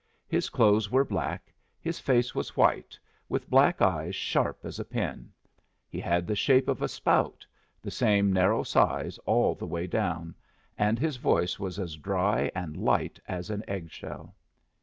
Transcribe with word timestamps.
His 0.27 0.49
clothes 0.49 0.89
were 0.89 1.05
black; 1.05 1.53
his 1.79 1.99
face 1.99 2.33
was 2.33 2.57
white, 2.57 2.97
with 3.29 3.47
black 3.51 3.83
eyes 3.83 4.15
sharp 4.15 4.57
as 4.65 4.79
a 4.79 4.83
pin; 4.83 5.31
he 5.87 5.99
had 5.99 6.25
the 6.25 6.35
shape 6.35 6.67
of 6.67 6.81
a 6.81 6.87
spout 6.87 7.45
the 7.83 7.91
same 7.91 8.33
narrow 8.33 8.63
size 8.63 9.19
all 9.27 9.53
the 9.53 9.67
way 9.67 9.85
down 9.85 10.33
and 10.75 10.97
his 10.97 11.17
voice 11.17 11.59
was 11.59 11.77
as 11.77 11.97
dry 11.97 12.49
and 12.55 12.77
light 12.77 13.19
as 13.27 13.51
an 13.51 13.63
egg 13.67 13.91
shell. 13.91 14.33